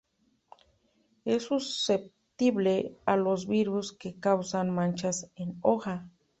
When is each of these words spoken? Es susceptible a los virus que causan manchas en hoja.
Es 1.25 1.43
susceptible 1.43 2.97
a 3.05 3.17
los 3.17 3.47
virus 3.47 3.93
que 3.93 4.19
causan 4.19 4.71
manchas 4.71 5.29
en 5.35 5.59
hoja. 5.61 6.09